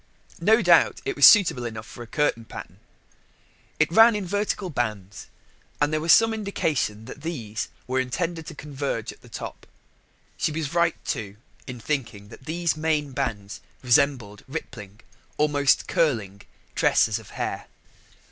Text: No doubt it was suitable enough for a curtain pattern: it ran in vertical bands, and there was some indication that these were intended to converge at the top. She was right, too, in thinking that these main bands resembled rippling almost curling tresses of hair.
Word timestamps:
No 0.39 0.63
doubt 0.63 0.99
it 1.05 1.15
was 1.15 1.27
suitable 1.27 1.63
enough 1.63 1.85
for 1.85 2.01
a 2.01 2.07
curtain 2.07 2.43
pattern: 2.43 2.79
it 3.77 3.91
ran 3.91 4.15
in 4.15 4.25
vertical 4.25 4.71
bands, 4.71 5.27
and 5.79 5.93
there 5.93 6.01
was 6.01 6.11
some 6.11 6.33
indication 6.33 7.05
that 7.05 7.21
these 7.21 7.67
were 7.85 7.99
intended 7.99 8.47
to 8.47 8.55
converge 8.55 9.13
at 9.13 9.21
the 9.21 9.29
top. 9.29 9.67
She 10.37 10.51
was 10.51 10.73
right, 10.73 10.95
too, 11.05 11.35
in 11.67 11.79
thinking 11.79 12.29
that 12.29 12.45
these 12.45 12.75
main 12.75 13.11
bands 13.11 13.59
resembled 13.83 14.43
rippling 14.47 15.01
almost 15.37 15.87
curling 15.87 16.41
tresses 16.73 17.19
of 17.19 17.29
hair. 17.37 17.67